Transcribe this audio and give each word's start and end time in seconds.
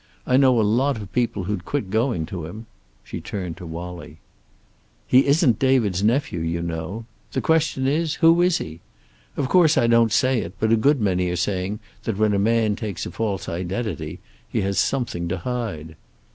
I 0.25 0.35
know 0.35 0.59
a 0.59 0.63
lot 0.63 0.97
of 0.99 1.13
people 1.13 1.43
who'd 1.43 1.63
quit 1.63 1.91
going 1.91 2.25
to 2.25 2.47
him." 2.47 2.65
She 3.03 3.21
turned 3.21 3.55
to 3.57 3.67
Wallie. 3.67 4.17
"He 5.05 5.27
isn't 5.27 5.59
David's 5.59 6.01
nephew, 6.03 6.39
you 6.39 6.63
know. 6.63 7.05
The 7.33 7.39
question 7.41 7.85
is, 7.85 8.15
who 8.15 8.41
is 8.41 8.57
he? 8.57 8.79
Of 9.37 9.47
course 9.47 9.77
I 9.77 9.85
don't 9.85 10.11
say 10.11 10.39
it, 10.39 10.53
but 10.59 10.71
a 10.71 10.75
good 10.75 10.99
many 10.99 11.29
are 11.29 11.35
saying 11.35 11.81
that 12.05 12.17
when 12.17 12.33
a 12.33 12.39
man 12.39 12.75
takes 12.75 13.05
a 13.05 13.11
false 13.11 13.47
identity 13.47 14.19
he 14.49 14.61
has 14.61 14.79
something 14.79 15.27
to 15.27 15.37
hide." 15.37 15.95